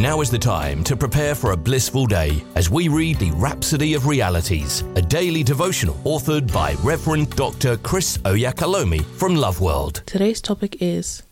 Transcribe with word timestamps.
Now 0.00 0.22
is 0.22 0.30
the 0.30 0.38
time 0.38 0.82
to 0.84 0.96
prepare 0.96 1.34
for 1.34 1.52
a 1.52 1.56
blissful 1.58 2.06
day 2.06 2.42
as 2.54 2.70
we 2.70 2.88
read 2.88 3.18
the 3.18 3.32
Rhapsody 3.32 3.92
of 3.92 4.06
Realities, 4.06 4.82
a 4.96 5.02
daily 5.02 5.42
devotional 5.42 5.96
authored 6.04 6.50
by 6.50 6.72
Reverend 6.82 7.36
Dr. 7.36 7.76
Chris 7.76 8.16
Oyakhilome 8.24 9.04
from 9.04 9.36
Love 9.36 9.60
World. 9.60 10.02
Today's 10.06 10.40
topic 10.40 10.78
is 10.80 11.22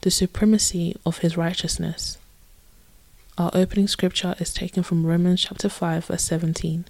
the 0.00 0.10
supremacy 0.10 0.96
of 1.06 1.18
his 1.18 1.36
righteousness. 1.36 2.18
Our 3.38 3.52
opening 3.54 3.86
scripture 3.86 4.34
is 4.40 4.52
taken 4.52 4.82
from 4.82 5.06
Romans 5.06 5.42
chapter 5.42 5.68
5 5.68 6.06
verse 6.06 6.24
17. 6.24 6.86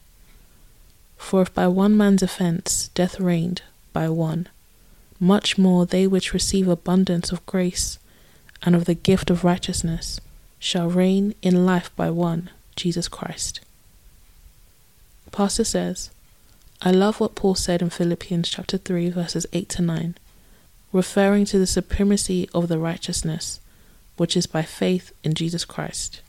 For 1.18 1.42
if 1.42 1.52
by 1.52 1.66
one 1.66 1.98
man's 1.98 2.22
offense 2.22 2.88
death 2.94 3.20
reigned 3.20 3.60
by 3.92 4.08
one, 4.08 4.48
much 5.18 5.58
more 5.58 5.84
they 5.84 6.06
which 6.06 6.32
receive 6.32 6.66
abundance 6.66 7.30
of 7.30 7.44
grace 7.44 7.98
and 8.62 8.74
of 8.74 8.86
the 8.86 8.94
gift 8.94 9.28
of 9.28 9.44
righteousness 9.44 10.18
shall 10.60 10.88
reign 10.88 11.34
in 11.40 11.64
life 11.66 11.90
by 11.96 12.10
one, 12.10 12.50
Jesus 12.76 13.08
Christ. 13.08 13.60
Pastor 15.32 15.64
says, 15.64 16.10
I 16.82 16.90
love 16.90 17.18
what 17.18 17.34
Paul 17.34 17.54
said 17.54 17.82
in 17.82 17.90
Philippians 17.90 18.48
chapter 18.48 18.76
3 18.76 19.10
verses 19.10 19.46
8 19.52 19.68
to 19.70 19.82
9, 19.82 20.14
referring 20.92 21.46
to 21.46 21.58
the 21.58 21.66
supremacy 21.66 22.48
of 22.54 22.68
the 22.68 22.78
righteousness 22.78 23.58
which 24.16 24.36
is 24.36 24.46
by 24.46 24.62
faith 24.62 25.12
in 25.24 25.32
Jesus 25.32 25.64
Christ. 25.64 26.20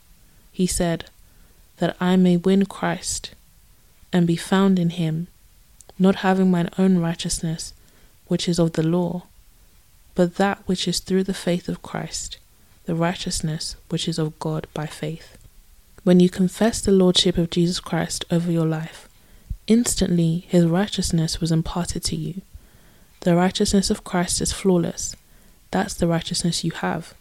He 0.50 0.66
said, 0.66 1.04
That 1.76 1.94
I 2.00 2.16
may 2.16 2.38
win 2.38 2.64
Christ 2.64 3.34
and 4.14 4.26
be 4.26 4.36
found 4.36 4.78
in 4.78 4.90
him, 4.90 5.26
not 5.98 6.16
having 6.16 6.50
mine 6.50 6.70
own 6.78 6.98
righteousness, 6.98 7.74
which 8.28 8.48
is 8.48 8.58
of 8.58 8.72
the 8.72 8.82
law, 8.82 9.24
but 10.14 10.36
that 10.36 10.62
which 10.64 10.88
is 10.88 11.00
through 11.00 11.24
the 11.24 11.34
faith 11.34 11.68
of 11.68 11.82
Christ 11.82 12.38
the 12.84 12.94
righteousness 12.94 13.76
which 13.88 14.08
is 14.08 14.18
of 14.18 14.38
God 14.38 14.66
by 14.74 14.86
faith. 14.86 15.38
When 16.04 16.18
you 16.18 16.28
confess 16.28 16.80
the 16.80 16.92
Lordship 16.92 17.38
of 17.38 17.50
Jesus 17.50 17.78
Christ 17.78 18.24
over 18.30 18.50
your 18.50 18.66
life, 18.66 19.08
instantly 19.66 20.44
his 20.48 20.66
righteousness 20.66 21.40
was 21.40 21.52
imparted 21.52 22.02
to 22.04 22.16
you. 22.16 22.42
The 23.20 23.36
righteousness 23.36 23.88
of 23.90 24.02
Christ 24.02 24.40
is 24.40 24.52
flawless. 24.52 25.14
That's 25.70 25.94
the 25.94 26.08
righteousness 26.08 26.64
you 26.64 26.72
have. 26.72 27.14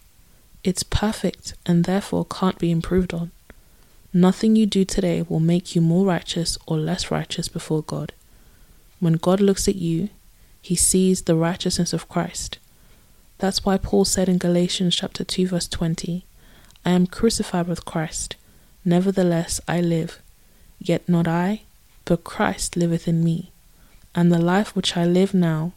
It's 0.63 0.83
perfect 0.83 1.53
and 1.65 1.85
therefore 1.85 2.25
can't 2.25 2.57
be 2.57 2.71
improved 2.71 3.13
on. 3.13 3.31
Nothing 4.13 4.55
you 4.55 4.65
do 4.65 4.83
today 4.83 5.21
will 5.21 5.39
make 5.39 5.75
you 5.75 5.81
more 5.81 6.05
righteous 6.05 6.57
or 6.65 6.77
less 6.77 7.11
righteous 7.11 7.47
before 7.47 7.81
God. 7.83 8.13
When 8.99 9.13
God 9.13 9.39
looks 9.39 9.67
at 9.67 9.75
you, 9.75 10.09
he 10.61 10.75
sees 10.75 11.21
the 11.21 11.35
righteousness 11.35 11.93
of 11.93 12.09
Christ. 12.09 12.59
That's 13.41 13.65
why 13.65 13.79
Paul 13.79 14.05
said 14.05 14.29
in 14.29 14.37
Galatians 14.37 14.95
chapter 14.95 15.23
2 15.23 15.47
verse 15.47 15.67
20, 15.67 16.23
I 16.85 16.91
am 16.91 17.07
crucified 17.07 17.67
with 17.67 17.85
Christ, 17.85 18.35
nevertheless 18.85 19.59
I 19.67 19.81
live, 19.81 20.19
yet 20.77 21.09
not 21.09 21.27
I, 21.27 21.61
but 22.05 22.23
Christ 22.23 22.77
liveth 22.77 23.07
in 23.07 23.23
me. 23.23 23.49
And 24.13 24.31
the 24.31 24.37
life 24.37 24.75
which 24.75 24.95
I 24.95 25.05
live 25.05 25.33
now, 25.33 25.73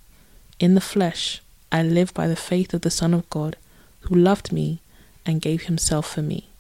in 0.61 0.75
the 0.75 0.81
flesh, 0.83 1.41
I 1.73 1.83
live 1.83 2.13
by 2.13 2.29
the 2.29 2.37
faith 2.37 2.75
of 2.75 2.83
the 2.83 2.91
Son 2.91 3.15
of 3.15 3.31
God, 3.31 3.57
who 4.01 4.15
loved 4.15 4.53
me 4.53 4.81
and 5.25 5.41
gave 5.41 5.63
himself 5.63 6.07
for 6.07 6.21
me. 6.21 6.51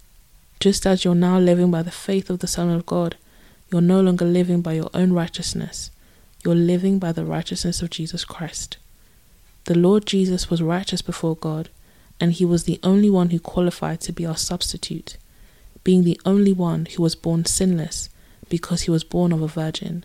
Just 0.58 0.86
as 0.86 1.04
you're 1.04 1.14
now 1.14 1.38
living 1.38 1.70
by 1.70 1.82
the 1.82 1.90
faith 1.90 2.30
of 2.30 2.38
the 2.38 2.46
Son 2.46 2.70
of 2.70 2.86
God, 2.86 3.16
you're 3.70 3.82
no 3.82 4.00
longer 4.00 4.24
living 4.24 4.62
by 4.62 4.72
your 4.72 4.88
own 4.94 5.12
righteousness, 5.12 5.90
you're 6.42 6.54
living 6.54 6.98
by 6.98 7.12
the 7.12 7.26
righteousness 7.26 7.82
of 7.82 7.90
Jesus 7.90 8.24
Christ. 8.24 8.78
The 9.66 9.78
Lord 9.78 10.04
Jesus 10.04 10.50
was 10.50 10.60
righteous 10.60 11.00
before 11.00 11.36
God, 11.36 11.70
and 12.20 12.32
he 12.32 12.44
was 12.44 12.64
the 12.64 12.78
only 12.82 13.08
one 13.08 13.30
who 13.30 13.40
qualified 13.40 14.02
to 14.02 14.12
be 14.12 14.26
our 14.26 14.36
substitute, 14.36 15.16
being 15.84 16.04
the 16.04 16.20
only 16.26 16.52
one 16.52 16.86
who 16.86 17.02
was 17.02 17.14
born 17.14 17.46
sinless 17.46 18.10
because 18.50 18.82
he 18.82 18.90
was 18.90 19.04
born 19.04 19.32
of 19.32 19.40
a 19.40 19.48
virgin. 19.48 20.04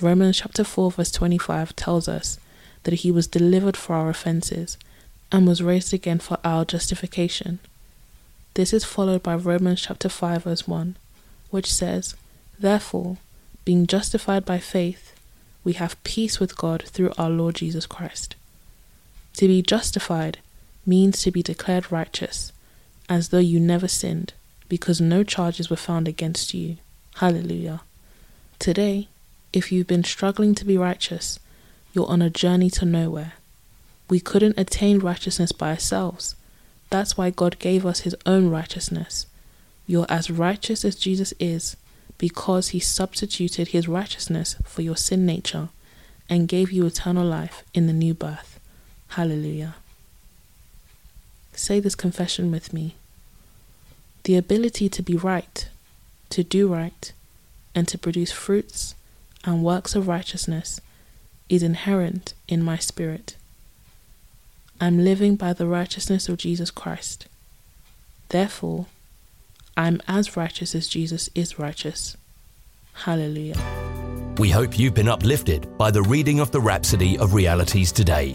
Romans 0.00 0.38
chapter 0.38 0.64
4 0.64 0.90
verse 0.92 1.10
25 1.10 1.76
tells 1.76 2.08
us 2.08 2.38
that 2.84 2.94
he 2.94 3.10
was 3.10 3.26
delivered 3.26 3.76
for 3.76 3.94
our 3.94 4.08
offenses 4.08 4.78
and 5.30 5.46
was 5.46 5.62
raised 5.62 5.92
again 5.92 6.18
for 6.18 6.38
our 6.42 6.64
justification. 6.64 7.58
This 8.54 8.72
is 8.72 8.84
followed 8.84 9.22
by 9.22 9.34
Romans 9.36 9.82
chapter 9.82 10.08
5 10.08 10.44
verse 10.44 10.66
1, 10.66 10.96
which 11.50 11.70
says, 11.70 12.14
Therefore, 12.58 13.18
being 13.66 13.86
justified 13.86 14.46
by 14.46 14.58
faith, 14.60 15.12
we 15.62 15.74
have 15.74 16.02
peace 16.04 16.40
with 16.40 16.56
God 16.56 16.84
through 16.84 17.12
our 17.18 17.28
Lord 17.28 17.56
Jesus 17.56 17.86
Christ. 17.86 18.34
To 19.36 19.46
be 19.46 19.60
justified 19.60 20.38
means 20.86 21.20
to 21.22 21.30
be 21.30 21.42
declared 21.42 21.92
righteous, 21.92 22.52
as 23.06 23.28
though 23.28 23.38
you 23.38 23.60
never 23.60 23.86
sinned, 23.86 24.32
because 24.66 24.98
no 24.98 25.22
charges 25.22 25.68
were 25.68 25.76
found 25.76 26.08
against 26.08 26.54
you. 26.54 26.78
Hallelujah. 27.16 27.82
Today, 28.58 29.08
if 29.52 29.70
you've 29.70 29.86
been 29.86 30.04
struggling 30.04 30.54
to 30.54 30.64
be 30.64 30.78
righteous, 30.78 31.38
you're 31.92 32.08
on 32.08 32.22
a 32.22 32.30
journey 32.30 32.70
to 32.70 32.86
nowhere. 32.86 33.34
We 34.08 34.20
couldn't 34.20 34.58
attain 34.58 35.00
righteousness 35.00 35.52
by 35.52 35.70
ourselves. 35.70 36.34
That's 36.88 37.18
why 37.18 37.28
God 37.28 37.58
gave 37.58 37.84
us 37.84 38.00
His 38.00 38.16
own 38.24 38.48
righteousness. 38.48 39.26
You're 39.86 40.06
as 40.08 40.30
righteous 40.30 40.82
as 40.82 40.96
Jesus 40.96 41.34
is 41.38 41.76
because 42.16 42.68
He 42.68 42.80
substituted 42.80 43.68
His 43.68 43.86
righteousness 43.86 44.56
for 44.64 44.80
your 44.80 44.96
sin 44.96 45.26
nature 45.26 45.68
and 46.26 46.48
gave 46.48 46.72
you 46.72 46.86
eternal 46.86 47.26
life 47.26 47.64
in 47.74 47.86
the 47.86 47.92
new 47.92 48.14
birth. 48.14 48.58
Hallelujah. 49.08 49.76
Say 51.52 51.80
this 51.80 51.94
confession 51.94 52.50
with 52.50 52.72
me. 52.72 52.96
The 54.24 54.36
ability 54.36 54.88
to 54.90 55.02
be 55.02 55.16
right, 55.16 55.68
to 56.30 56.42
do 56.42 56.68
right, 56.72 57.12
and 57.74 57.86
to 57.88 57.98
produce 57.98 58.32
fruits 58.32 58.94
and 59.44 59.62
works 59.62 59.94
of 59.94 60.08
righteousness 60.08 60.80
is 61.48 61.62
inherent 61.62 62.34
in 62.48 62.62
my 62.62 62.76
spirit. 62.76 63.36
I'm 64.80 65.02
living 65.02 65.36
by 65.36 65.52
the 65.52 65.66
righteousness 65.66 66.28
of 66.28 66.36
Jesus 66.36 66.70
Christ. 66.70 67.26
Therefore, 68.28 68.86
I'm 69.76 70.02
as 70.08 70.36
righteous 70.36 70.74
as 70.74 70.88
Jesus 70.88 71.30
is 71.34 71.58
righteous. 71.58 72.16
Hallelujah. 72.92 73.56
We 74.38 74.50
hope 74.50 74.78
you've 74.78 74.94
been 74.94 75.08
uplifted 75.08 75.78
by 75.78 75.90
the 75.90 76.02
reading 76.02 76.40
of 76.40 76.50
the 76.50 76.60
Rhapsody 76.60 77.16
of 77.18 77.34
Realities 77.34 77.92
today. 77.92 78.34